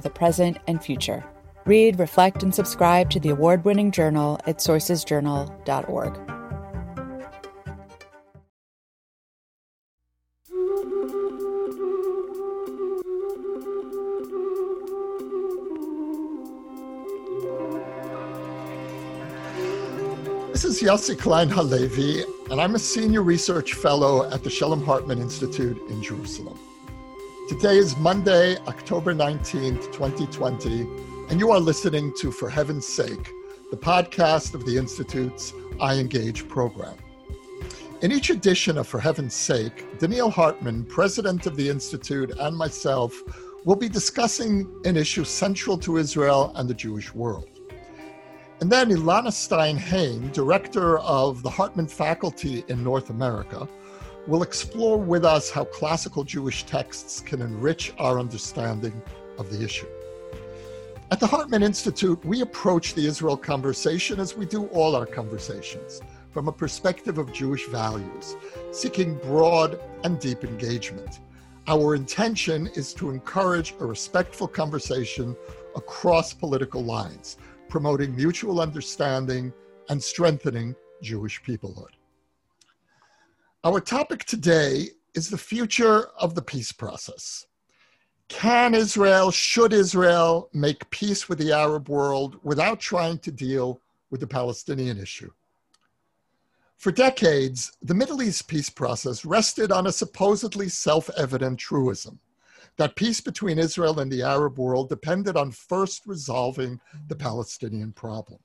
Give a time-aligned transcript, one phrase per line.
[0.00, 1.24] the present and future.
[1.64, 6.36] Read, reflect, and subscribe to the award winning journal at sourcesjournal.org.
[20.52, 25.20] This is Yossi Klein Halevi, and I'm a senior research fellow at the Shalom Hartman
[25.20, 26.58] Institute in Jerusalem.
[27.48, 30.80] Today is Monday, October 19th, 2020,
[31.30, 33.30] and you are listening to For Heaven's Sake,
[33.70, 36.96] the podcast of the Institute's iEngage program.
[38.02, 43.14] In each edition of For Heaven's Sake, Donniel Hartman, president of the Institute, and myself
[43.64, 47.60] will be discussing an issue central to Israel and the Jewish world.
[48.60, 53.68] And then Elana Stein Hain, director of the Hartman Faculty in North America,
[54.26, 59.00] will explore with us how classical Jewish texts can enrich our understanding
[59.38, 59.86] of the issue.
[61.10, 66.00] At the Hartman Institute, we approach the Israel conversation as we do all our conversations,
[66.30, 68.36] from a perspective of Jewish values,
[68.72, 71.20] seeking broad and deep engagement.
[71.68, 75.36] Our intention is to encourage a respectful conversation
[75.76, 77.36] across political lines,
[77.68, 79.52] promoting mutual understanding
[79.88, 81.90] and strengthening Jewish peoplehood.
[83.66, 87.46] Our topic today is the future of the peace process.
[88.28, 94.20] Can Israel, should Israel make peace with the Arab world without trying to deal with
[94.20, 95.32] the Palestinian issue?
[96.76, 102.20] For decades, the Middle East peace process rested on a supposedly self evident truism
[102.76, 108.38] that peace between Israel and the Arab world depended on first resolving the Palestinian problem.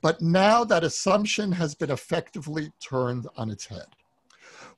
[0.00, 3.88] But now that assumption has been effectively turned on its head.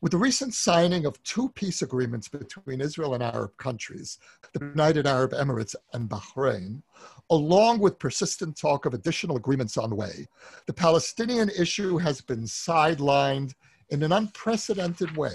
[0.02, 4.16] With the recent signing of two peace agreements between Israel and Arab countries,
[4.54, 6.82] the United Arab Emirates and Bahrain,
[7.28, 10.26] along with persistent talk of additional agreements on the way,
[10.64, 13.52] the Palestinian issue has been sidelined
[13.90, 15.34] in an unprecedented way.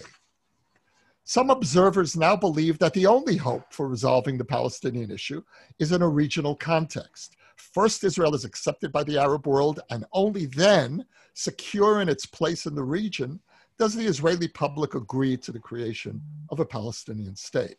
[1.26, 5.44] Some observers now believe that the only hope for resolving the Palestinian issue
[5.78, 7.36] is in a regional context.
[7.56, 11.06] First, Israel is accepted by the Arab world, and only then,
[11.36, 13.40] secure in its place in the region,
[13.78, 17.78] does the Israeli public agree to the creation of a Palestinian state.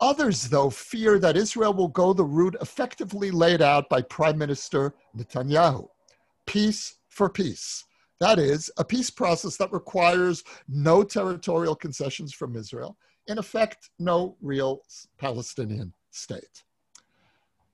[0.00, 4.94] Others, though, fear that Israel will go the route effectively laid out by Prime Minister
[5.16, 5.88] Netanyahu
[6.46, 7.84] peace for peace.
[8.18, 12.96] That is, a peace process that requires no territorial concessions from Israel,
[13.28, 14.80] in effect, no real
[15.18, 16.64] Palestinian state.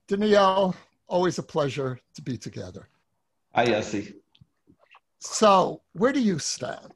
[0.09, 0.75] Donniel,
[1.09, 2.89] always a pleasure to be together.
[3.55, 4.15] Hi, Yossi.
[5.19, 6.93] So, where do you stand?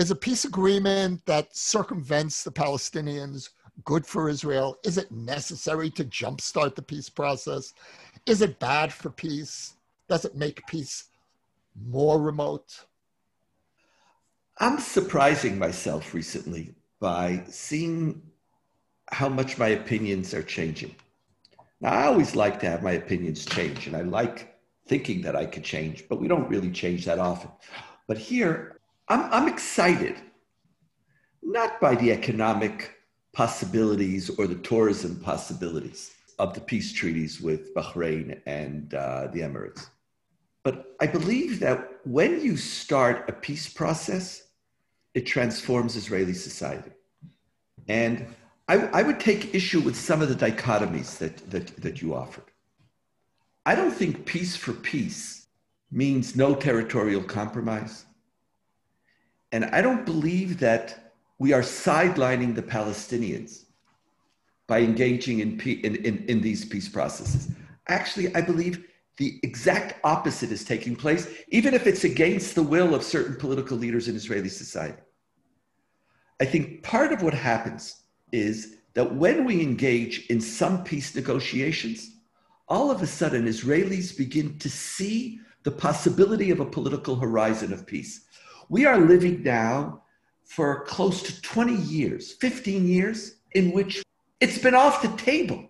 [0.00, 3.50] Is a peace agreement that circumvents the Palestinians
[3.84, 4.78] good for Israel?
[4.82, 7.74] Is it necessary to jumpstart the peace process?
[8.24, 9.74] Is it bad for peace?
[10.08, 11.10] Does it make peace
[11.86, 12.86] more remote?
[14.56, 18.22] I'm surprising myself recently by seeing
[19.12, 20.96] how much my opinions are changing.
[21.82, 25.44] Now, I always like to have my opinions change, and I like thinking that I
[25.44, 27.50] could change, but we don't really change that often.
[28.06, 28.79] But here,
[29.10, 30.14] I'm, I'm excited,
[31.42, 32.92] not by the economic
[33.32, 39.88] possibilities or the tourism possibilities of the peace treaties with Bahrain and uh, the Emirates.
[40.62, 44.44] But I believe that when you start a peace process,
[45.14, 46.92] it transforms Israeli society.
[47.88, 48.26] And
[48.68, 52.44] I, I, would take issue with some of the dichotomies that, that, that you offered.
[53.66, 55.46] I don't think peace for peace
[55.90, 58.04] means no territorial compromise.
[59.52, 63.64] And I don't believe that we are sidelining the Palestinians
[64.66, 67.50] by engaging in, in, in, in these peace processes.
[67.88, 68.86] Actually, I believe
[69.16, 73.76] the exact opposite is taking place, even if it's against the will of certain political
[73.76, 75.02] leaders in Israeli society.
[76.40, 77.96] I think part of what happens
[78.32, 82.12] is that when we engage in some peace negotiations,
[82.68, 87.86] all of a sudden Israelis begin to see the possibility of a political horizon of
[87.86, 88.24] peace.
[88.70, 90.02] We are living now
[90.44, 94.00] for close to 20 years, 15 years, in which
[94.38, 95.68] it's been off the table.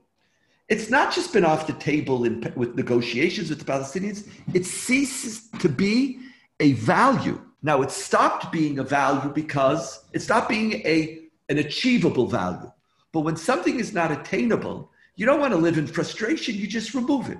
[0.68, 5.48] it's not just been off the table in, with negotiations with the Palestinians, it ceases
[5.60, 6.18] to be
[6.60, 7.40] a value.
[7.62, 12.70] Now, it stopped being a value because it stopped being a, an achievable value.
[13.12, 16.92] But when something is not attainable, you don't want to live in frustration, you just
[16.92, 17.38] remove it.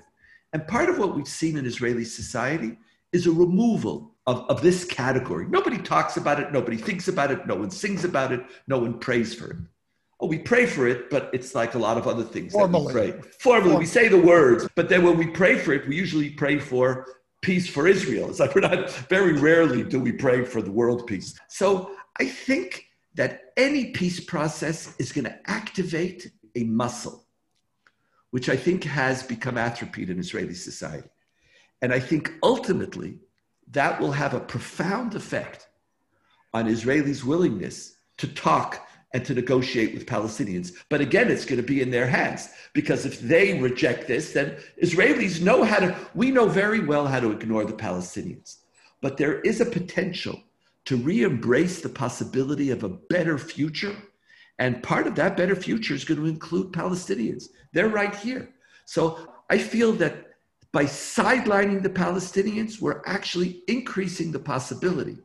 [0.55, 2.79] And part of what we've seen in Israeli society
[3.13, 5.47] is a removal of, of this category.
[5.49, 8.99] Nobody talks about it, nobody thinks about it, no one sings about it, no one
[8.99, 9.56] prays for it.
[10.21, 12.93] Oh, we pray for it, but it's like a lot of other things Formally.
[12.93, 13.29] that we pray.
[13.41, 16.59] Formally, we say the words, but then when we pray for it, we usually pray
[16.59, 17.06] for
[17.43, 18.29] peace for Israel.
[18.31, 21.38] It's like we're not, very rarely do we pray for the world peace.
[21.49, 22.85] So I think
[23.15, 27.25] that any peace process is going to activate a muscle,
[28.31, 31.09] which I think has become atrophied in Israeli society.
[31.82, 33.19] And I think ultimately
[33.72, 35.69] that will have a profound effect
[36.52, 40.72] on Israelis' willingness to talk and to negotiate with Palestinians.
[40.88, 44.56] But again, it's going to be in their hands because if they reject this, then
[44.82, 48.58] Israelis know how to, we know very well how to ignore the Palestinians.
[49.00, 50.40] But there is a potential
[50.84, 53.96] to re embrace the possibility of a better future.
[54.58, 57.49] And part of that better future is going to include Palestinians.
[57.72, 58.50] They're right here.
[58.84, 59.19] So
[59.49, 60.30] I feel that
[60.72, 65.19] by sidelining the Palestinians, we're actually increasing the possibility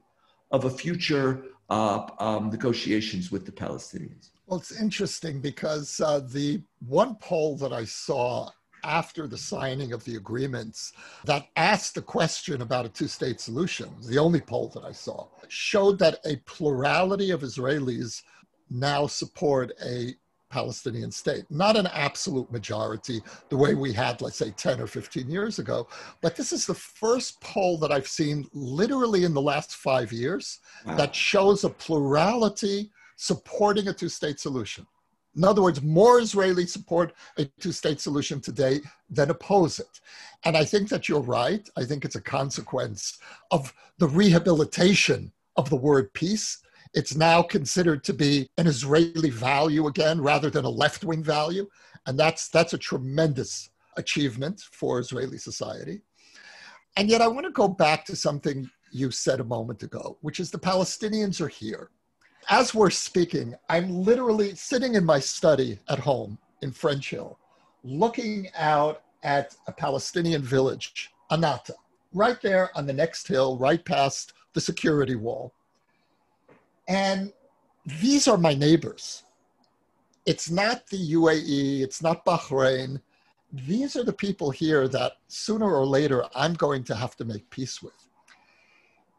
[0.51, 4.29] of a future uh, um, negotiations with the Palestinians.
[4.47, 8.49] Well, it's interesting because uh, the one poll that I saw
[8.83, 10.93] after the signing of the agreements
[11.25, 15.27] that asked the question about a two state solution, the only poll that I saw,
[15.47, 18.21] showed that a plurality of Israelis
[18.69, 20.15] now support a
[20.55, 21.43] Palestinian state.
[21.49, 25.85] Not an absolute majority, the way we had, let's say, 10 or 15 years ago,
[26.21, 30.59] but this is the first poll that I've seen literally in the last five years
[30.85, 30.95] wow.
[30.95, 34.87] that shows a plurality supporting a two state solution.
[35.35, 38.79] In other words, more Israelis support a two state solution today
[39.09, 39.99] than oppose it.
[40.45, 41.67] And I think that you're right.
[41.75, 43.19] I think it's a consequence
[43.51, 46.59] of the rehabilitation of the word peace
[46.95, 51.67] it's now considered to be an Israeli value again, rather than a left wing value.
[52.07, 56.01] And that's, that's a tremendous achievement for Israeli society.
[56.97, 60.39] And yet, I want to go back to something you said a moment ago, which
[60.39, 61.89] is the Palestinians are here.
[62.49, 67.37] As we're speaking, I'm literally sitting in my study at home in French Hill,
[67.83, 71.71] looking out at a Palestinian village, Anata,
[72.13, 75.53] right there on the next hill, right past the security wall.
[76.87, 77.33] And
[77.85, 79.23] these are my neighbors.
[80.25, 82.99] It's not the UAE, it's not Bahrain.
[83.51, 87.49] These are the people here that sooner or later I'm going to have to make
[87.49, 87.93] peace with.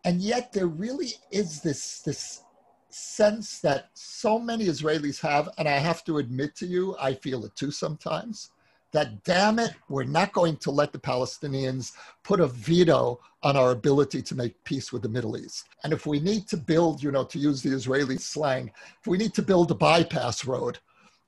[0.05, 2.43] And yet there really is this, this
[2.91, 7.45] sense that so many Israelis have, and I have to admit to you, I feel
[7.45, 8.51] it too sometimes,
[8.97, 13.73] that damn it, we're not going to let the Palestinians put a veto on our
[13.73, 15.69] ability to make peace with the Middle East.
[15.85, 19.19] And if we need to build, you know, to use the Israeli slang, if we
[19.19, 20.79] need to build a bypass road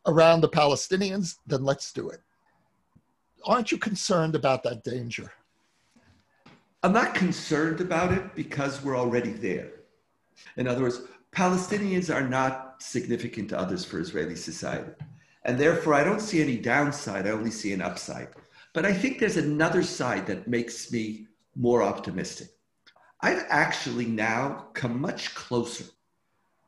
[0.07, 2.21] around the Palestinians, then let's do it.
[3.45, 5.31] Aren't you concerned about that danger?
[6.83, 9.73] I'm not concerned about it because we're already there.
[10.57, 14.93] In other words, Palestinians are not significant to others for Israeli society.
[15.45, 18.29] And therefore, I don't see any downside, I only see an upside.
[18.75, 22.49] But I think there's another side that makes me more optimistic.
[23.21, 25.85] I've actually now come much closer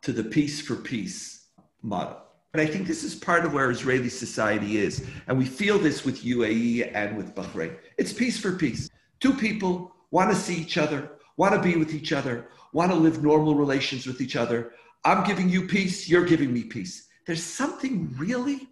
[0.02, 1.46] to the peace for peace
[1.82, 2.16] model.
[2.52, 5.06] And I think this is part of where Israeli society is.
[5.28, 7.76] And we feel this with UAE and with Bahrain.
[7.96, 8.90] It's peace for peace.
[9.20, 12.96] Two people want to see each other, want to be with each other, want to
[12.96, 14.72] live normal relations with each other.
[15.04, 17.06] I'm giving you peace, you're giving me peace.
[17.30, 18.66] There's something really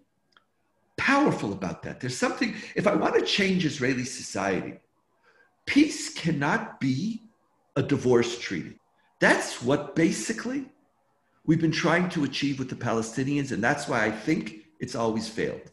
[0.97, 2.01] powerful about that.
[2.01, 4.81] There's something, if I want to change Israeli society,
[5.65, 7.23] peace cannot be
[7.77, 8.81] a divorce treaty.
[9.21, 10.65] That's what basically
[11.47, 15.29] we've been trying to achieve with the Palestinians, and that's why I think it's always
[15.29, 15.71] failed.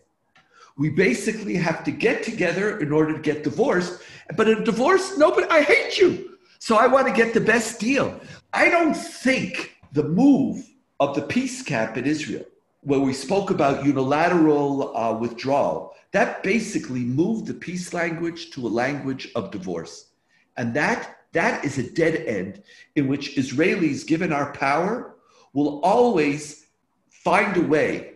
[0.77, 4.00] We basically have to get together in order to get divorced,
[4.38, 6.38] but in a divorce, nobody, I hate you.
[6.60, 8.22] So I want to get the best deal.
[8.54, 10.63] I don't think the move
[11.00, 12.46] of the peace camp in Israel
[12.86, 18.70] where we spoke about unilateral uh, withdrawal, that basically moved the peace language to a
[18.70, 20.12] language of divorce.
[20.56, 22.62] And that, that is a dead end
[22.96, 25.15] in which Israelis, given our power,
[25.54, 26.68] will always
[27.10, 28.13] find a way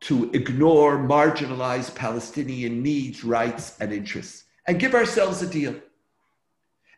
[0.00, 5.74] to ignore marginalized Palestinian needs, rights, and interests and give ourselves a deal.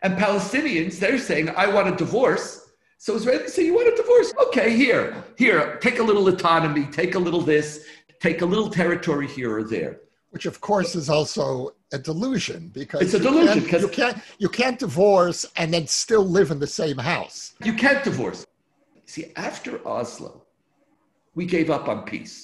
[0.03, 2.64] And Palestinians, they're saying, I want a divorce
[3.05, 4.33] so Israelis say, you want a divorce?
[4.47, 7.85] Okay, here, here, take a little autonomy, take a little this,
[8.19, 10.01] take a little territory here or there.
[10.31, 11.47] which of course is also
[11.93, 15.87] a delusion because It's a delusion, can't- 'cause- you can't you can't divorce and then
[15.87, 17.37] still live in the same house.
[17.69, 18.41] You can't divorce.
[19.13, 20.33] See, after Oslo,
[21.39, 22.37] we gave up on peace.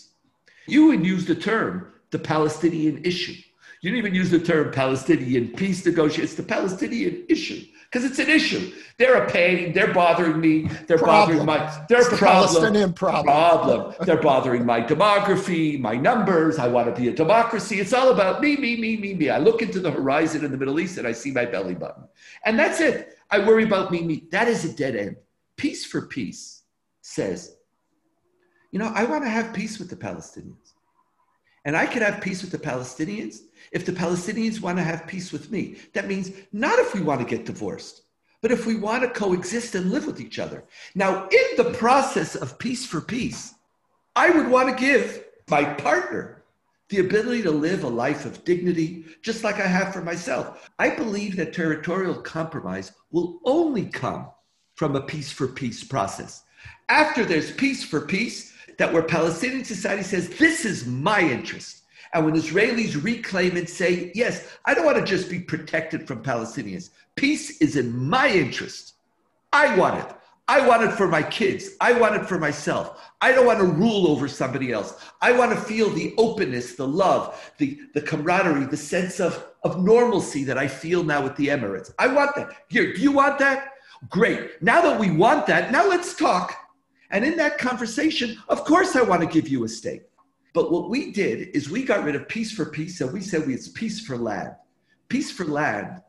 [0.75, 1.73] You would use the term
[2.15, 3.37] the Palestinian issue.
[3.81, 6.25] You didn't even use the term Palestinian peace negotiation.
[6.29, 8.73] It's the Palestinian issue because it's an issue.
[8.99, 9.73] They're a pain.
[9.73, 10.69] They're bothering me.
[10.87, 11.45] They're Problem.
[11.45, 11.85] bothering my.
[11.89, 12.49] They're It's the problem.
[12.53, 13.25] Palestinian problem.
[13.27, 13.95] problem.
[14.07, 16.59] They're bothering my demography, my numbers.
[16.59, 17.81] I want to be a democracy.
[17.81, 19.31] It's all about me, me, me, me, me.
[19.31, 22.05] I look into the horizon in the Middle East and I see my belly button.
[22.45, 23.19] And that's it.
[23.31, 24.25] I worry about me, me.
[24.31, 25.17] That is a dead end.
[25.57, 26.63] Peace for peace
[27.03, 27.57] says,
[28.71, 30.75] you know, I want to have peace with the Palestinians.
[31.65, 33.41] And I can have peace with the Palestinians
[33.73, 35.77] if the Palestinians want to have peace with me.
[35.93, 38.03] That means not if we want to get divorced,
[38.41, 40.65] but if we want to coexist and live with each other.
[40.95, 43.55] Now, in the process of peace for peace,
[44.17, 46.43] I would want to give my partner
[46.89, 50.69] the ability to live a life of dignity, just like I have for myself.
[50.79, 54.29] I believe that territorial compromise will only come
[54.75, 56.43] from a peace for peace process.
[56.89, 61.83] After there's peace for peace, that where Palestinian society says, this is my interest.
[62.15, 66.23] And when Israelis reclaim and say, yes, I don't want to just be protected from
[66.23, 66.89] Palestinians.
[67.15, 68.95] Peace is in my interest.
[69.53, 70.17] I want it.
[70.49, 71.73] I want it for my kids.
[71.83, 72.99] I want it for myself.
[73.21, 74.95] I don't want to rule over somebody else.
[75.21, 79.85] I want to feel the openness, the love, the, the camaraderie, the sense of, of
[79.85, 81.93] normalcy that I feel now with the Emirates.
[81.99, 82.49] I want that.
[82.69, 83.75] Here, do you want that?
[84.09, 84.63] Great.
[84.63, 86.57] Now that we want that, now let's talk.
[87.11, 90.03] And in that conversation, of course, I want to give you a state.
[90.53, 93.49] But what we did is we got rid of peace for peace and we said
[93.49, 94.55] it's peace for land.
[95.09, 96.03] Peace for land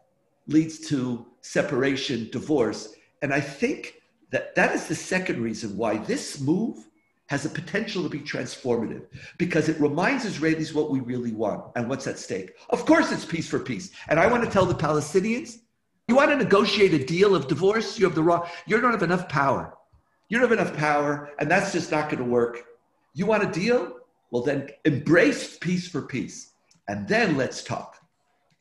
[0.47, 2.95] leads to separation, divorce.
[3.21, 6.87] And I think that that is the second reason why this move
[7.27, 9.05] has a potential to be transformative
[9.37, 12.55] because it reminds Israelis what we really want and what's at stake.
[12.71, 13.91] Of course, it's peace for peace.
[14.09, 15.59] And I want to tell the Palestinians
[16.07, 19.03] you want to negotiate a deal of divorce, you have the wrong, you don't have
[19.03, 19.77] enough power.
[20.31, 22.63] You don't have enough power, and that's just not going to work.
[23.13, 23.97] You want a deal?
[24.31, 26.53] Well, then embrace peace for peace,
[26.87, 27.97] and then let's talk.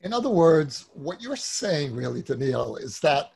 [0.01, 3.31] In other words, what you're saying, really, Donniel, is that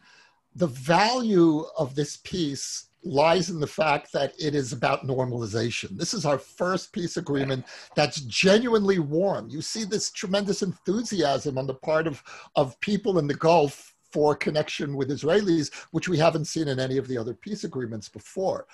[0.53, 5.97] the value of this peace lies in the fact that it is about normalization.
[5.97, 7.63] This is our first peace agreement
[7.95, 9.47] that's genuinely warm.
[9.47, 12.21] You see this tremendous enthusiasm on the part of,
[12.57, 16.95] of people in the Gulf for connection with Israelis, which we haven't seen in any
[16.95, 18.65] of the other peace agreements before.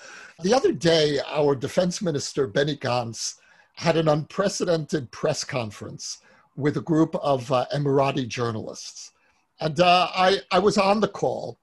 [0.44, 3.40] The other day, our defense minister, Benny Gantz,
[3.74, 6.20] had an unprecedented press conference
[6.56, 9.14] with a group of uh, Emirati journalists.
[9.60, 11.58] And uh, I, I was on the call,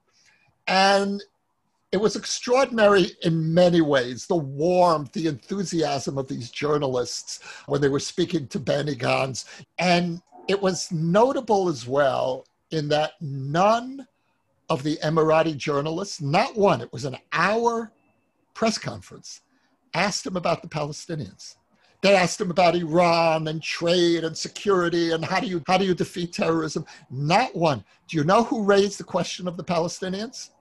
[0.67, 1.23] and
[1.93, 7.87] it was extraordinary in many ways the warmth, the enthusiasm of these journalists when they
[7.87, 9.45] were speaking to Benny Gantz.
[9.77, 14.07] And it was notable as well in that none
[14.69, 17.91] of the Emirati journalists, not one, it was an hour
[18.53, 19.41] press conference,
[19.93, 21.55] asked him about the Palestinians.
[22.01, 25.85] They asked him about Iran and trade and security and how do you how do
[25.85, 26.85] you defeat terrorism?
[27.09, 27.83] Not one.
[28.07, 30.51] Do you know who raised the question of the Palestinians?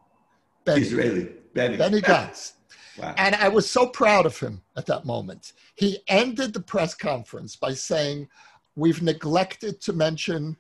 [0.64, 0.80] Benny.
[0.80, 1.76] Israeli, Benny.
[1.76, 2.54] Benny Gantz.
[2.98, 3.14] Wow.
[3.16, 5.52] And I was so proud of him at that moment.
[5.76, 8.28] He ended the press conference by saying,
[8.74, 10.56] We've neglected to mention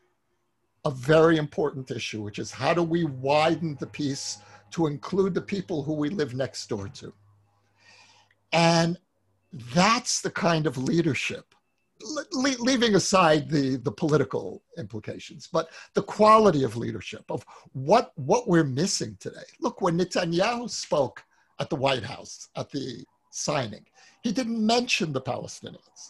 [0.88, 4.38] a very important issue, which is how do we widen the peace
[4.70, 7.12] to include the people who we live next door to?
[8.52, 8.98] And
[9.74, 11.54] that's the kind of leadership,
[12.32, 18.48] le- leaving aside the, the political implications, but the quality of leadership of what, what
[18.48, 19.48] we're missing today.
[19.60, 21.22] Look, when Netanyahu spoke
[21.60, 23.84] at the White House at the signing,
[24.22, 26.00] he didn't mention the Palestinians.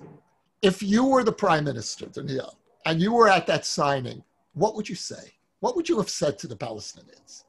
[0.63, 2.55] If you were the prime minister, Donniel,
[2.87, 4.23] and you were at that signing,
[4.59, 5.35] what would you say?
[5.61, 7.45] What would you have said to the Palestinians?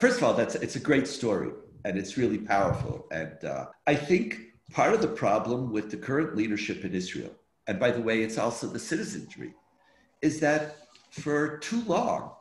[0.00, 1.50] First of all, that's it's a great story
[1.84, 3.06] and it's really powerful.
[3.10, 4.40] And uh, I think
[4.72, 7.34] part of the problem with the current leadership in Israel,
[7.66, 9.54] and by the way, it's also the citizenry,
[10.22, 10.76] is that
[11.10, 12.32] for too long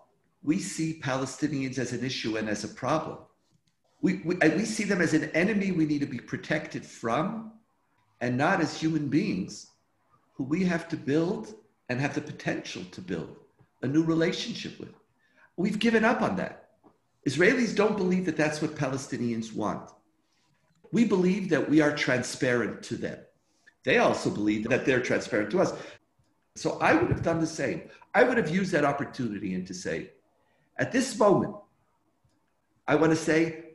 [0.44, 3.20] we see Palestinians as an issue and as a problem.
[4.02, 7.54] We, we, we see them as an enemy we need to be protected from,
[8.22, 9.72] and not as human beings
[10.34, 11.56] who we have to build
[11.90, 13.38] and have the potential to build
[13.82, 14.94] a new relationship with.
[15.56, 16.70] We've given up on that.
[17.28, 19.92] Israelis don't believe that that's what Palestinians want.
[20.92, 23.20] We believe that we are transparent to them.
[23.84, 25.74] They also believe that they're transparent to us.
[26.56, 27.90] So I would have done the same.
[28.16, 30.12] I would have used that opportunity and to say,
[30.78, 31.56] at this moment,
[32.88, 33.66] I want to say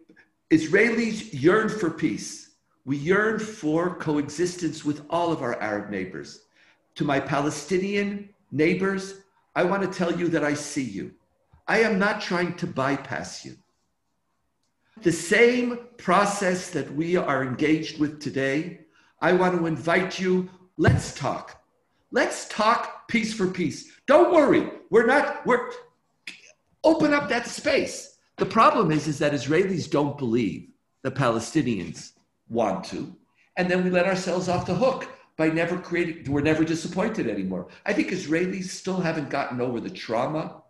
[0.51, 2.51] Israelis yearn for peace.
[2.85, 6.47] We yearn for coexistence with all of our Arab neighbors.
[6.95, 9.15] to my Palestinian neighbors,
[9.55, 11.13] I want to tell you that I see you.
[11.67, 13.57] I am not trying to bypass you.
[15.03, 18.81] The same process that we are engaged with today,
[19.21, 21.63] I want to invite you, let's talk.
[22.11, 23.91] Let's talk peace for peace.
[24.07, 24.71] Don't worry.
[24.91, 25.71] We're not, we're,
[26.85, 28.19] open up that space.
[28.39, 30.69] The problem is, is that Israelis don't believe
[31.03, 32.13] the Palestinians
[32.49, 33.15] want to.
[33.57, 37.69] And then we let ourselves off the hook by never creating, we're never disappointed anymore.
[37.87, 40.63] I think Israelis still haven't gotten over the trauma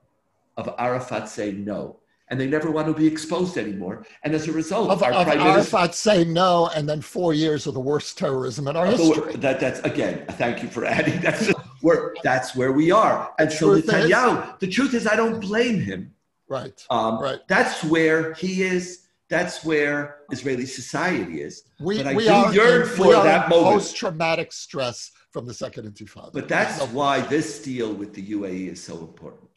[0.56, 1.98] of Arafat saying no.
[2.28, 4.06] And they never want to be exposed anymore.
[4.22, 7.34] And as a result, of, our of prime Arafat minister, saying no, and then four
[7.34, 9.34] years of the worst terrorism in our history.
[9.36, 11.20] that, that's again, thank you for adding.
[11.20, 11.48] That's
[11.82, 13.34] where that's where we are.
[13.38, 16.14] And so truth is- Netanyahu, the truth is, I don't blame him.
[16.48, 16.82] Right.
[16.88, 17.40] Um, Right.
[17.48, 19.01] That's where he is.
[19.32, 21.62] That's where Israeli society is.
[21.80, 23.76] We, we are yearn in, for we are that moment.
[23.76, 26.34] post-traumatic stress from the second intifada.
[26.34, 29.48] But that's No- why this deal with the UAE is so important.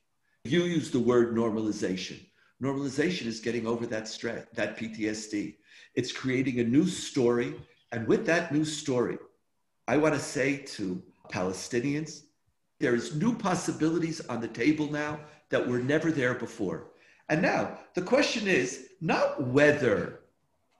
[0.45, 2.25] You use the word normalization.
[2.63, 5.57] Normalization is getting over that stress, that PTSD.
[5.93, 7.53] It's creating a new story.
[7.91, 9.17] And with that new story,
[9.89, 11.03] I want to say to
[11.33, 12.21] Palestinians,
[12.79, 16.91] there's new possibilities on the table now that were never there before.
[17.29, 20.19] And now the question is not whether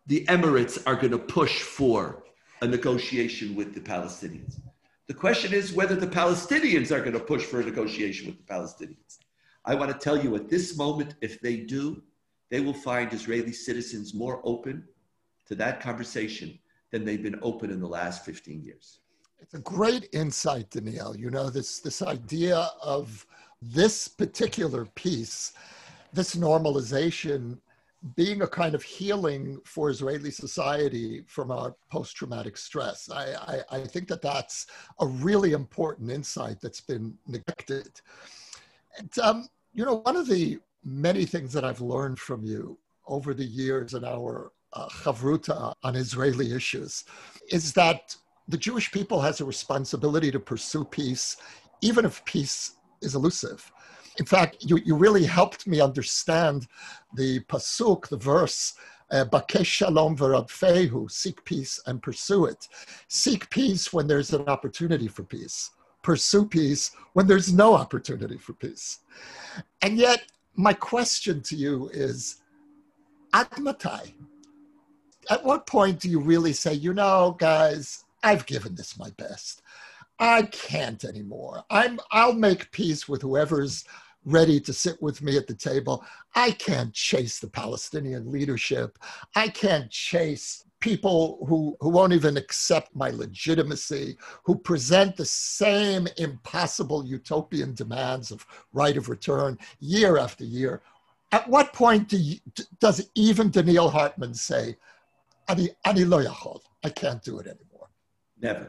[0.08, 2.24] the Emirates are going to push for
[2.62, 4.60] a negotiation with the Palestinians.
[5.08, 8.54] The question is whether the Palestinians are going to push for a negotiation with the
[8.54, 9.20] Palestinians.
[9.64, 12.02] I want to tell you at this moment, if they do,
[12.50, 14.88] they will find Israeli citizens more open
[15.48, 16.58] to that conversation
[16.92, 19.00] than they've been open in the last 15 years.
[19.40, 21.18] It's a great insight, Donniel.
[21.18, 23.26] You know, this, this idea of
[23.62, 25.54] this particular peace,
[26.16, 27.58] this normalization
[28.16, 33.10] being a kind of healing for Israeli society from our post traumatic stress.
[33.12, 34.68] I, I, I think that that's
[35.00, 37.90] a really important insight that's been neglected.
[38.98, 43.34] And, um, you know, one of the many things that I've learned from you over
[43.34, 47.06] the years in our uh, chavruta on Israeli issues
[47.50, 48.16] is that
[48.48, 51.38] the Jewish people has a responsibility to pursue peace,
[51.82, 53.72] even if peace is elusive.
[54.18, 56.68] In fact, you, you really helped me understand
[57.14, 58.74] the pasuk, the verse,
[59.12, 62.68] uh, Bakesh shalom v'radfehu, seek peace and pursue it.
[63.08, 65.72] Seek peace when there's an opportunity for peace.
[66.02, 69.00] Pursue peace when there's no opportunity for peace.
[69.82, 70.24] And yet,
[70.56, 72.38] my question to you is,
[73.34, 74.14] Admatai,
[75.30, 79.62] at what point do you really say, you know, guys, I've given this my best.
[80.20, 81.64] I can't anymore.
[81.70, 83.84] I'm I'll make peace with whoever's
[84.26, 86.04] ready to sit with me at the table.
[86.34, 88.98] I can't chase the Palestinian leadership.
[89.36, 96.08] I can't chase people who, who won't even accept my legitimacy, who present the same
[96.18, 100.82] impossible utopian demands of right of return year after year.
[101.32, 102.38] At what point do you,
[102.80, 104.76] does even Donniel Hartman say,
[105.48, 107.90] Ani, ani lo yachol, I can't do it anymore?
[108.40, 108.68] Never,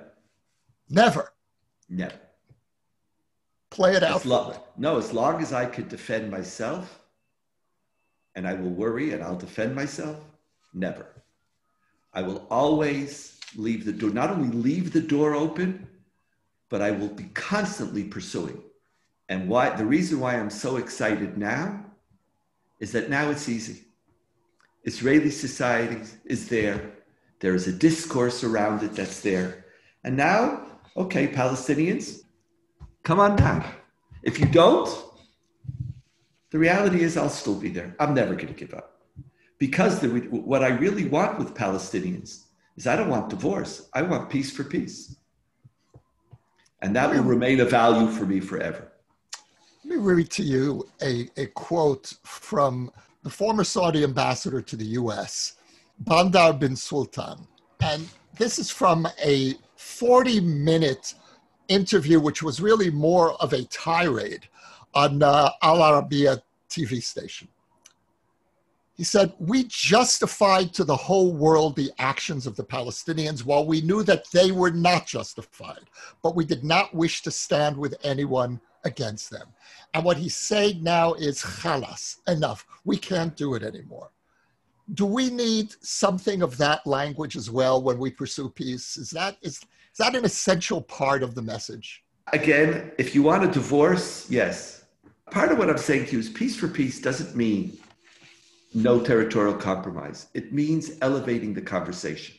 [0.89, 1.33] Never.
[1.89, 2.26] never.
[3.71, 4.25] Play it out.
[4.25, 7.01] Long, no, as long as I could defend myself,
[8.35, 10.19] and I will worry and I'll defend myself,
[10.75, 11.07] never.
[12.13, 15.87] I will always leave the door, not only leave the door open,
[16.69, 18.63] but I will be constantly pursuing.
[19.29, 21.85] And why the reason why I'm so excited now
[22.79, 23.83] is that now it's easy.
[24.85, 26.93] Israeli society is there.
[27.41, 29.65] There is a discourse around it that's there.
[30.05, 32.23] And now, okay, Palestinians,
[33.07, 33.65] come on down.
[34.25, 34.89] If you don't,
[36.51, 37.95] the reality is I'll still be there.
[38.01, 39.01] I'm never going to give up.
[39.59, 43.89] Because the, what I really want with Palestinians is I don't want divorce.
[43.95, 45.15] I want peace for peace.
[46.83, 48.93] And that will remain a value for me forever.
[49.85, 52.91] Let me read to you a, a quote from
[53.23, 55.55] the former Saudi ambassador to the US,
[56.01, 57.47] Bandar bin Sultan.
[57.81, 61.15] And this is from a 40 minute
[61.69, 64.49] interview, which was really more of a tirade
[64.95, 67.49] on uh, Al Arabiya TV station.
[68.97, 73.83] He said, We justified to the whole world the actions of the Palestinians while we
[73.83, 75.85] knew that they were not justified,
[76.23, 79.49] but we did not wish to stand with anyone against them.
[79.93, 81.45] And what he's saying now is,
[82.27, 82.67] enough.
[82.85, 84.11] We can't do it anymore.
[84.95, 88.97] Do we need something of that language as well when we pursue peace?
[88.97, 89.61] Is that, is,
[89.97, 92.05] is that an essential part of the message?
[92.35, 94.85] Again, if you want a divorce, yes.
[95.31, 97.79] Part of what I'm saying to you is peace for peace doesn't mean
[98.75, 100.27] no territorial compromise.
[100.35, 102.37] It means elevating the conversation.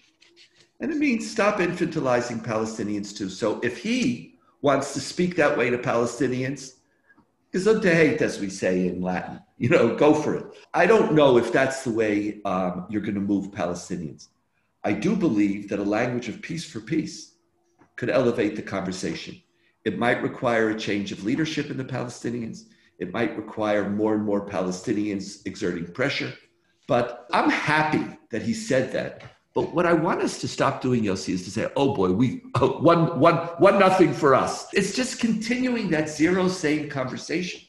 [0.82, 3.28] And it means stop infantilizing Palestinians too.
[3.28, 6.76] So if he wants to speak that way to Palestinians,
[7.52, 9.42] gesundheit, as we say in Latin.
[9.58, 10.46] You know, go for it.
[10.76, 14.28] I don't know if that's the way um, you're going to move Palestinians.
[14.84, 17.34] I do believe that a language of peace for peace
[17.98, 19.42] could elevate the conversation.
[19.84, 22.64] It might require a change of leadership in the Palestinians.
[23.00, 26.34] It might require more and more Palestinians exerting pressure.
[26.88, 29.24] But I'm happy that he said that.
[29.54, 32.44] But what I want us to stop doing, Yossi, is to say, oh boy, we
[32.56, 34.68] oh, one, one, one nothing for us.
[34.74, 37.62] It's just continuing that zero same conversation.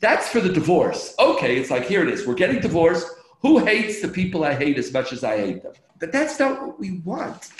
[0.00, 1.14] That's for the divorce.
[1.18, 2.26] Okay, it's like, here it is.
[2.26, 3.06] We're getting divorced.
[3.42, 5.72] Who hates the people I hate as much as I hate them?
[6.00, 7.50] But that's not what we want.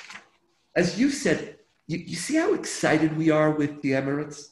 [0.74, 1.58] As you said,
[1.92, 4.48] you, you see how excited we are with the Emirates?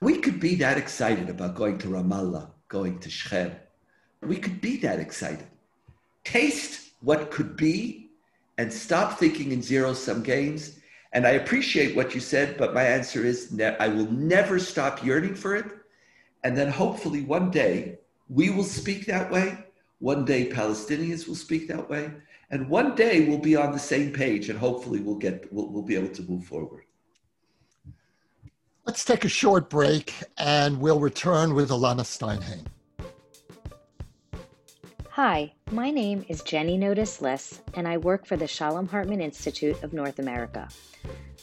[0.00, 3.52] We could be that excited about going to Ramallah, going to Shechem.
[4.22, 5.46] We could be that excited.
[6.24, 8.10] Taste what could be
[8.58, 10.78] and stop thinking in zero sum games.
[11.12, 15.04] And I appreciate what you said, but my answer is ne- I will never stop
[15.04, 15.64] yearning for it.
[16.44, 19.64] And then hopefully one day we will speak that way.
[19.98, 22.12] One day Palestinians will speak that way.
[22.50, 25.82] And one day we'll be on the same page and hopefully we'll get we'll, we'll
[25.82, 26.84] be able to move forward.
[28.86, 32.66] Let's take a short break and we'll return with Elana Stein Hain.
[35.10, 39.80] Hi, my name is Jenny Notice Liss, and I work for the Shalom Hartman Institute
[39.82, 40.68] of North America.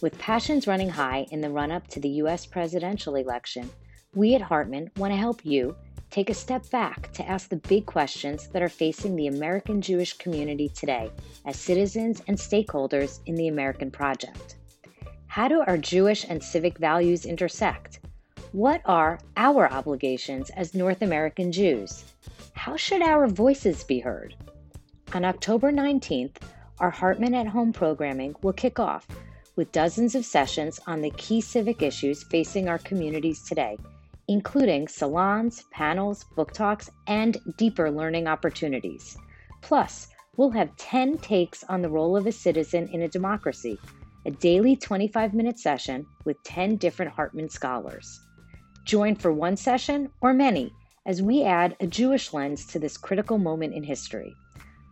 [0.01, 2.45] With passions running high in the run up to the U.S.
[2.45, 3.69] presidential election,
[4.15, 5.75] we at Hartman want to help you
[6.09, 10.13] take a step back to ask the big questions that are facing the American Jewish
[10.13, 11.11] community today
[11.45, 14.55] as citizens and stakeholders in the American project.
[15.27, 17.99] How do our Jewish and civic values intersect?
[18.53, 22.05] What are our obligations as North American Jews?
[22.53, 24.35] How should our voices be heard?
[25.13, 26.37] On October 19th,
[26.79, 29.07] our Hartman at Home programming will kick off
[29.55, 33.77] with dozens of sessions on the key civic issues facing our communities today
[34.27, 39.17] including salons, panels, book talks, and deeper learning opportunities.
[39.61, 43.79] Plus, we'll have 10 takes on the role of a citizen in a democracy,
[44.25, 48.19] a daily 25 minute session with 10 different Hartman scholars.
[48.83, 50.73] Join for one session or many
[51.05, 54.35] as we add a Jewish lens to this critical moment in history.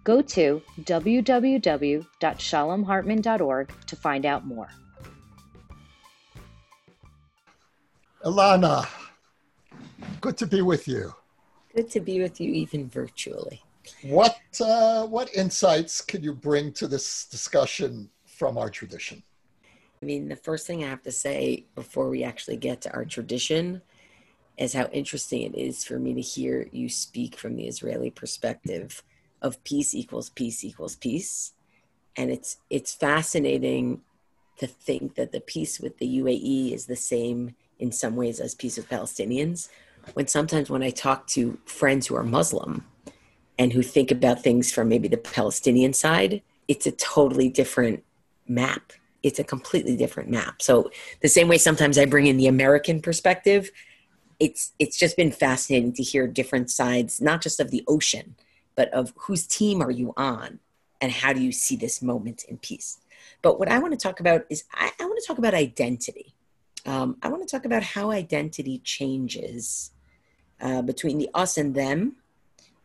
[0.05, 4.69] Go to www.shalomhartman.org to find out more.
[8.23, 8.87] Elana,
[10.21, 11.13] Good to be with you.
[11.75, 13.61] Good to be with you, even virtually.
[14.03, 19.23] What uh, what insights could you bring to this discussion from our tradition?
[20.01, 23.05] I mean, the first thing I have to say before we actually get to our
[23.05, 23.81] tradition
[24.57, 29.03] is how interesting it is for me to hear you speak from the Israeli perspective
[29.41, 31.53] of peace equals peace equals peace.
[32.17, 34.01] And it's it's fascinating
[34.59, 38.55] to think that the peace with the UAE is the same in some ways as
[38.55, 39.67] peace with Palestinians,
[40.13, 42.85] when sometimes when I talk to friends who are Muslim
[43.57, 48.03] and who think about things from maybe the Palestinian side, it's a totally different
[48.47, 48.93] map.
[49.23, 50.61] It's a completely different map.
[50.61, 50.91] So
[51.21, 53.71] the same way sometimes I bring in the American perspective,
[54.39, 58.35] it's it's just been fascinating to hear different sides, not just of the ocean,
[58.75, 60.59] but of whose team are you on
[61.01, 62.99] and how do you see this moment in peace.
[63.41, 66.33] But what I want to talk about is I, I want to talk about identity.
[66.85, 69.91] Um, I want to talk about how identity changes
[70.61, 72.15] uh, between the us and them.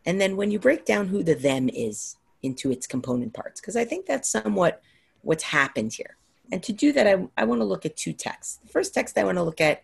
[0.05, 3.75] And then when you break down who the them is into its component parts, because
[3.75, 4.81] I think that's somewhat
[5.21, 6.17] what's happened here.
[6.51, 8.57] And to do that, I, I want to look at two texts.
[8.57, 9.83] The first text I want to look at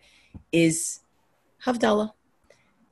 [0.52, 1.00] is
[1.64, 2.12] Havdalah.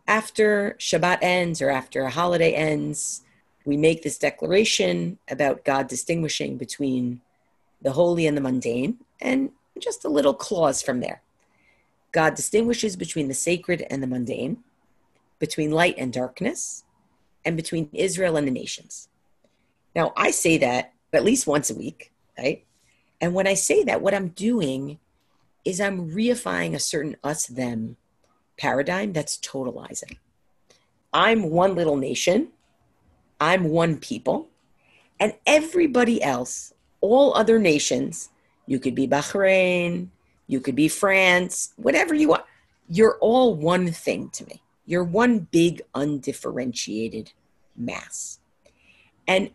[0.06, 3.22] After Shabbat ends or after a holiday ends,
[3.64, 7.20] we make this declaration about God distinguishing between
[7.82, 11.20] the holy and the mundane, and just a little clause from there.
[12.12, 14.58] God distinguishes between the sacred and the mundane
[15.38, 16.84] between light and darkness,
[17.44, 19.08] and between Israel and the nations.
[19.94, 22.64] Now, I say that at least once a week, right?
[23.20, 24.98] And when I say that, what I'm doing
[25.64, 27.96] is I'm reifying a certain us them
[28.58, 30.18] paradigm that's totalizing.
[31.12, 32.48] I'm one little nation,
[33.40, 34.48] I'm one people,
[35.18, 38.28] and everybody else, all other nations,
[38.66, 40.08] you could be Bahrain,
[40.46, 42.44] you could be France, whatever you want,
[42.88, 44.62] you're all one thing to me.
[44.86, 47.32] You're one big undifferentiated
[47.76, 48.40] mass.
[49.28, 49.50] And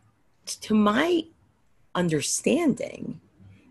[0.45, 1.23] to my
[1.95, 3.21] understanding,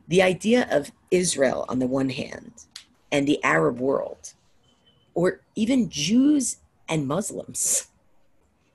[0.08, 2.64] the idea of Israel on the one hand
[3.12, 4.34] and the Arab world,
[5.14, 6.56] or even Jews
[6.88, 7.88] and Muslims,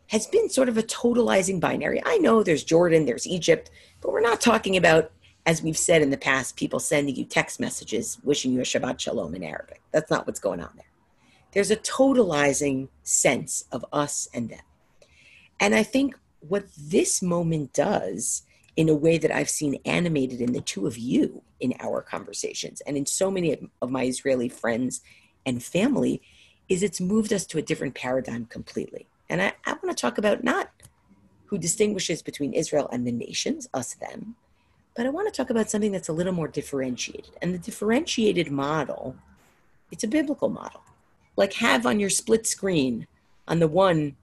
[0.07, 2.01] has been sort of a totalizing binary.
[2.05, 3.71] I know there's Jordan, there's Egypt,
[4.01, 5.11] but we're not talking about
[5.45, 8.99] as we've said in the past, people sending you text messages wishing you a Shabbat
[8.99, 9.81] Shalom in Arabic.
[9.91, 10.85] That's not what's going on there.
[11.55, 14.59] There's a totalizing sense of us and them.
[15.59, 18.43] And I think what this moment does,
[18.75, 22.81] in a way that I've seen animated in the two of you in our conversations
[22.81, 25.01] and in so many of my Israeli friends
[25.45, 26.21] and family,
[26.67, 29.07] is it's moved us to a different paradigm completely.
[29.29, 30.71] And I, I want to talk about not
[31.45, 34.35] who distinguishes between Israel and the nations, us, them,
[34.93, 37.31] but I want to talk about something that's a little more differentiated.
[37.41, 39.15] And the differentiated model,
[39.89, 40.81] it's a biblical model.
[41.35, 43.07] Like have on your split screen
[43.47, 44.15] on the one,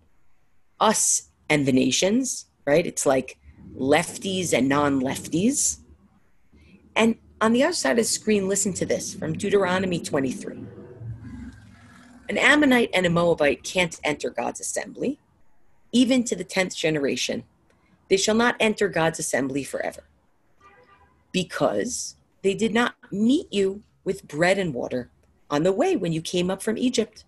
[0.80, 2.86] us and the nations, right?
[2.86, 3.38] It's like
[3.76, 5.78] lefties and non lefties.
[6.96, 10.64] And on the other side of the screen, listen to this from Deuteronomy 23.
[12.28, 15.18] An Ammonite and a Moabite can't enter God's assembly,
[15.90, 17.44] even to the 10th generation.
[18.08, 20.04] They shall not enter God's assembly forever,
[21.32, 25.10] because they did not meet you with bread and water
[25.52, 27.24] on the way when you came up from Egypt,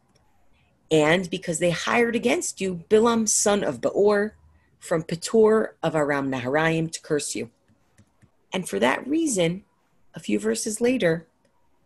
[0.91, 4.35] and because they hired against you Bilam, son of Beor,
[4.81, 7.51] from Petor of Aram Naharaim to curse you.
[8.53, 9.65] And for that reason,
[10.15, 11.27] a few verses later,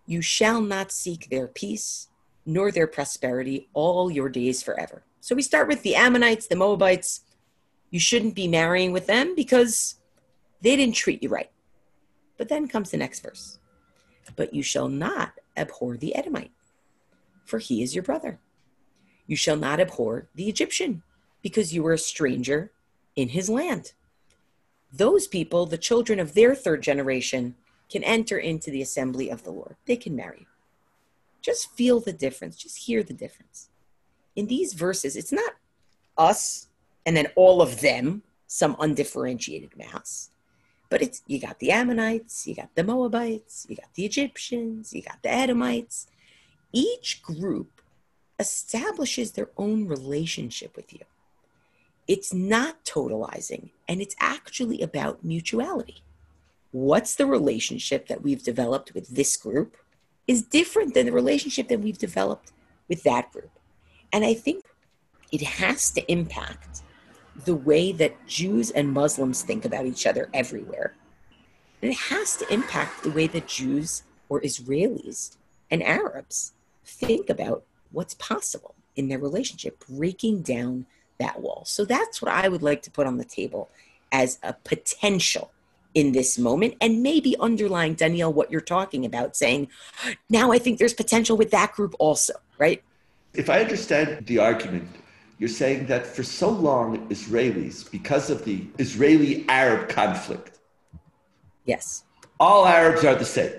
[0.06, 2.08] you shall not seek their peace
[2.46, 5.02] nor their prosperity all your days forever.
[5.20, 7.22] So we start with the Ammonites, the Moabites.
[7.90, 9.96] You shouldn't be marrying with them because
[10.62, 11.50] they didn't treat you right.
[12.36, 13.58] But then comes the next verse.
[14.36, 16.52] But you shall not abhor the Edomite,
[17.44, 18.40] for he is your brother.
[19.26, 21.02] You shall not abhor the Egyptian,
[21.42, 22.72] because you were a stranger
[23.16, 23.92] in his land.
[24.92, 27.56] Those people, the children of their third generation,
[27.90, 29.76] can enter into the assembly of the Lord.
[29.86, 30.46] They can marry.
[31.40, 32.56] Just feel the difference.
[32.56, 33.68] Just hear the difference.
[34.36, 35.54] In these verses, it's not
[36.16, 36.68] us
[37.06, 40.30] and then all of them, some undifferentiated mass.
[40.90, 45.02] But it's you got the Ammonites, you got the Moabites, you got the Egyptians, you
[45.02, 46.06] got the Edomites.
[46.72, 47.80] Each group
[48.38, 51.00] establishes their own relationship with you.
[52.06, 56.02] It's not totalizing, and it's actually about mutuality.
[56.70, 59.76] What's the relationship that we've developed with this group?
[60.28, 62.52] is different than the relationship that we've developed
[62.86, 63.50] with that group.
[64.12, 64.64] And I think
[65.32, 66.82] it has to impact
[67.44, 70.94] the way that Jews and Muslims think about each other everywhere.
[71.80, 75.36] And it has to impact the way that Jews or Israelis
[75.70, 76.52] and Arabs
[76.84, 80.86] think about what's possible in their relationship, breaking down
[81.18, 81.62] that wall.
[81.64, 83.70] So that's what I would like to put on the table
[84.10, 85.52] as a potential
[85.94, 89.66] in this moment and maybe underlying donniel what you're talking about saying
[90.28, 92.82] now i think there's potential with that group also right
[93.32, 94.86] if i understand the argument
[95.38, 100.58] you're saying that for so long israelis because of the israeli arab conflict
[101.64, 102.04] yes.
[102.40, 103.52] all arabs are the same.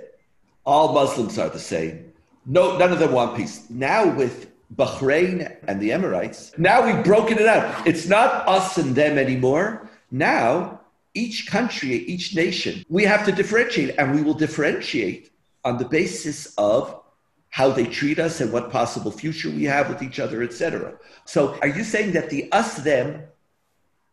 [0.66, 2.14] All muslims are the same.
[2.46, 3.68] No none of them want peace.
[3.70, 7.88] Now with bahrain and the emirates now we've broken it up.
[7.88, 9.90] it's not us and them anymore.
[10.12, 10.80] Now
[11.14, 15.32] each country, each nation, we have to differentiate, and we will differentiate
[15.64, 17.02] on the basis of
[17.50, 20.94] how they treat us and what possible future we have with each other, etc.
[21.26, 23.24] So, are you saying that the us them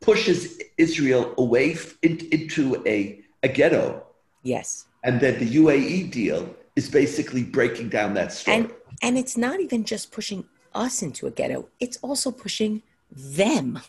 [0.01, 4.03] pushes Israel away in, into a, a ghetto?
[4.43, 4.87] Yes.
[5.05, 8.57] And that the UAE deal is basically breaking down that story.
[8.57, 8.71] And,
[9.03, 10.45] and it's not even just pushing
[10.75, 13.81] us into a ghetto, it's also pushing them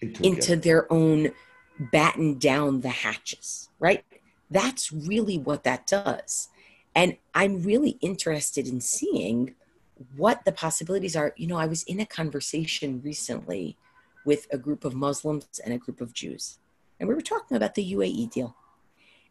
[0.00, 1.32] into, into their own
[1.92, 4.04] batten down the hatches, right?
[4.50, 6.48] That's really what that does.
[6.98, 9.54] And I'm really interested in seeing
[10.16, 11.32] what the possibilities are.
[11.36, 13.76] You know, I was in a conversation recently
[14.24, 16.58] with a group of Muslims and a group of Jews,
[16.98, 18.56] and we were talking about the UAE deal.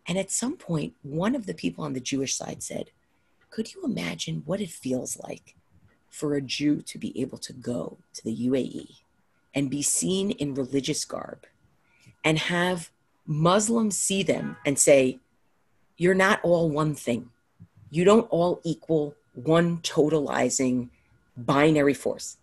[0.07, 2.91] And at some point, one of the people on the Jewish side said,
[3.49, 5.57] Could you imagine what it feels like
[6.09, 8.91] for a Jew to be able to go to the UAE
[9.53, 11.45] and be seen in religious garb
[12.23, 12.91] and have
[13.25, 15.19] Muslims see them and say,
[15.97, 17.31] You're not all one thing.
[17.89, 20.89] You don't all equal one totalizing
[21.35, 22.37] binary force.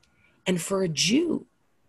[0.46, 1.46] And for a Jew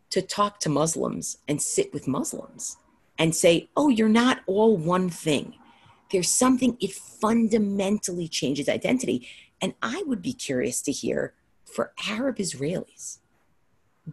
[0.10, 2.78] to talk to Muslims and sit with Muslims
[3.18, 5.56] and say, Oh, you're not all one thing.
[6.12, 9.28] There's something, it fundamentally changes identity.
[9.62, 11.34] And I would be curious to hear
[11.66, 13.18] for Arab Israelis,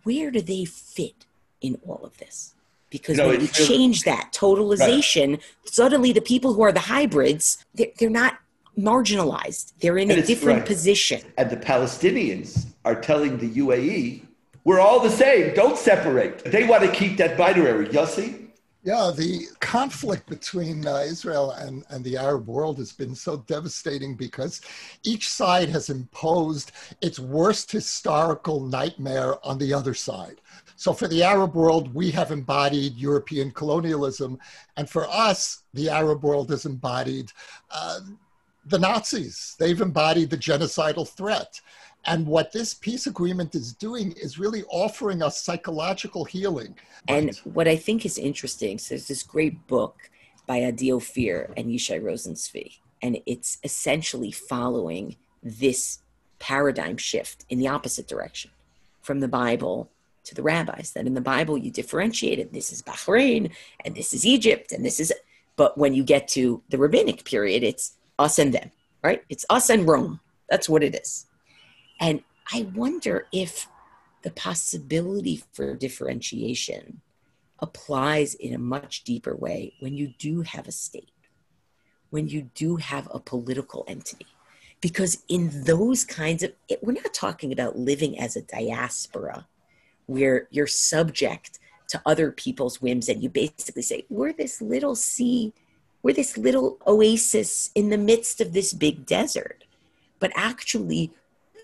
[0.04, 1.26] where do they fit
[1.60, 2.54] in all of this?
[2.92, 5.42] because no, when you change that totalization, right.
[5.64, 8.38] suddenly the people who are the hybrids, they're, they're not
[8.78, 9.72] marginalized.
[9.80, 10.66] They're in and a different right.
[10.66, 11.20] position.
[11.38, 14.26] And the Palestinians are telling the UAE,
[14.64, 15.54] we're all the same.
[15.54, 16.44] Don't separate.
[16.44, 17.88] They want to keep that binary.
[17.88, 18.42] Yossi?
[18.84, 24.16] Yeah, the conflict between uh, Israel and, and the Arab world has been so devastating
[24.16, 24.60] because
[25.04, 30.40] each side has imposed its worst historical nightmare on the other side.
[30.74, 34.36] So, for the Arab world, we have embodied European colonialism.
[34.76, 37.30] And for us, the Arab world has embodied
[37.70, 38.00] uh,
[38.66, 39.56] the Nazis.
[39.58, 41.60] They've embodied the genocidal threat.
[42.04, 46.76] And what this peace agreement is doing is really offering us psychological healing.
[47.08, 50.10] And what I think is interesting, so there's this great book
[50.46, 56.00] by Adi Ophir and Ishay Rosen-Zvi, and it's essentially following this
[56.38, 58.50] paradigm shift in the opposite direction
[59.00, 59.90] from the Bible
[60.24, 60.92] to the rabbis.
[60.92, 63.52] That in the Bible you differentiated this is Bahrain
[63.84, 65.12] and this is Egypt and this is,
[65.56, 68.70] but when you get to the rabbinic period, it's us and them,
[69.02, 69.22] right?
[69.28, 70.20] It's us and Rome.
[70.48, 71.26] That's what it is.
[72.00, 72.22] And
[72.52, 73.68] I wonder if
[74.22, 77.00] the possibility for differentiation
[77.58, 81.12] applies in a much deeper way when you do have a state,
[82.10, 84.26] when you do have a political entity.
[84.80, 89.46] Because in those kinds of, it, we're not talking about living as a diaspora
[90.06, 95.52] where you're subject to other people's whims and you basically say, we're this little sea,
[96.02, 99.64] we're this little oasis in the midst of this big desert.
[100.18, 101.12] But actually,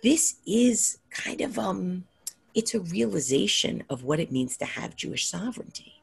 [0.03, 2.05] this is kind of um
[2.55, 5.95] it's a realization of what it means to have Jewish sovereignty.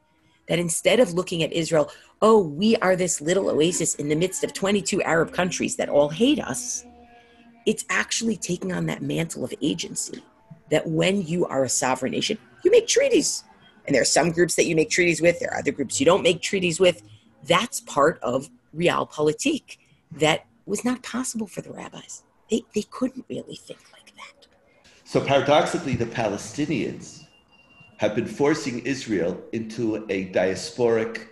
[0.48, 1.90] That instead of looking at Israel,
[2.22, 6.08] oh, we are this little oasis in the midst of 22 Arab countries that all
[6.08, 6.86] hate us,
[7.66, 10.22] it's actually taking on that mantle of agency.
[10.70, 13.44] That when you are a sovereign nation, you make treaties.
[13.86, 16.06] And there are some groups that you make treaties with, there are other groups you
[16.06, 17.02] don't make treaties with.
[17.44, 19.78] That's part of realpolitik
[20.12, 24.46] that was not possible for the rabbis they, they couldn't really think like that.
[25.04, 27.24] So paradoxically, the Palestinians
[27.98, 31.28] have been forcing Israel into a diasporic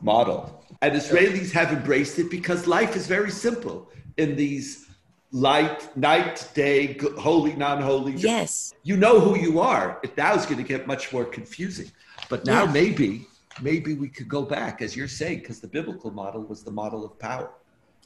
[0.00, 0.64] model.
[0.82, 4.86] And Israelis have embraced it because life is very simple in these
[5.30, 8.12] light, night, day, holy, non holy.
[8.12, 8.74] Yes.
[8.82, 9.98] You know who you are.
[10.02, 11.90] It now is going to get much more confusing.
[12.28, 12.72] But now yeah.
[12.72, 13.26] maybe,
[13.60, 17.04] maybe we could go back, as you're saying, because the biblical model was the model
[17.04, 17.50] of power.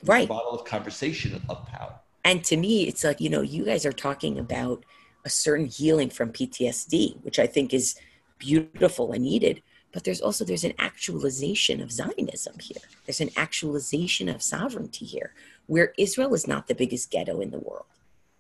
[0.05, 0.29] Right.
[0.29, 1.95] The model of conversation of power.
[2.25, 4.85] And to me, it's like, you know, you guys are talking about
[5.25, 7.97] a certain healing from PTSD, which I think is
[8.39, 9.63] beautiful and needed.
[9.93, 12.83] But there's also there's an actualization of Zionism here.
[13.07, 15.33] There's an actualization of sovereignty here,
[15.67, 17.87] where Israel is not the biggest ghetto in the world.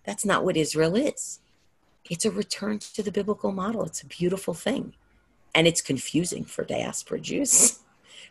[0.04, 1.40] That's not what Israel is.
[2.10, 3.84] It's a return to the biblical model.
[3.84, 4.94] It's a beautiful thing.
[5.58, 7.80] And it's confusing for diaspora Jews.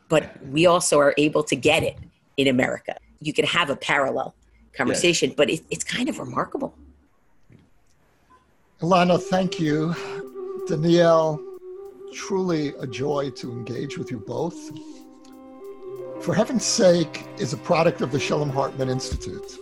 [0.09, 1.97] But we also are able to get it
[2.37, 2.95] in America.
[3.19, 4.33] You can have a parallel
[4.71, 5.35] conversation, yes.
[5.35, 6.73] but it, it's kind of remarkable.
[8.79, 9.93] Elana, thank you.
[10.69, 11.43] Donniel,
[12.13, 14.57] truly a joy to engage with you both.
[16.21, 19.57] For Heaven's Sake is a product of the Shalom Hartman Institute.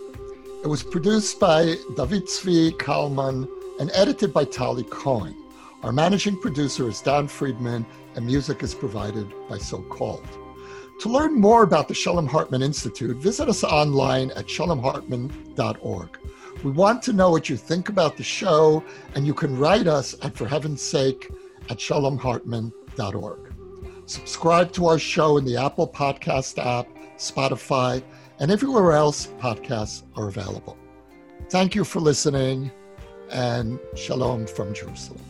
[0.62, 3.48] It was produced by David Zvi Kalman
[3.80, 5.34] and edited by Tali Cohen.
[5.82, 10.26] Our managing producer is Don Friedman, and music is provided by SoCalled.
[11.00, 16.18] To learn more about the Shalom Hartman Institute, visit us online at shalomhartman.org.
[16.64, 18.82] We want to know what you think about the show,
[19.14, 21.30] and you can write us at For Heaven's Sake
[21.68, 23.52] at shalomhartman.org.
[24.06, 28.02] Subscribe to our show in the Apple Podcast app, Spotify,
[28.38, 30.78] and everywhere else podcasts are available.
[31.50, 32.70] Thank you for listening,
[33.30, 35.25] and shalom from Jerusalem.